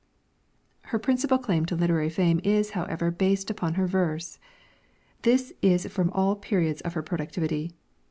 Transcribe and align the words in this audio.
Her 0.85 0.97
principal 0.97 1.37
claim 1.37 1.67
to 1.67 1.75
literary 1.75 2.09
fame 2.09 2.41
is 2.43 2.71
however 2.71 3.11
based 3.11 3.51
upon 3.51 3.75
her 3.75 3.85
verse. 3.85 4.39
This 5.21 5.53
is 5.61 5.85
from 5.91 6.09
all 6.09 6.35
periods 6.35 6.81
of 6.81 6.93
her 6.93 7.03
productivity. 7.03 7.73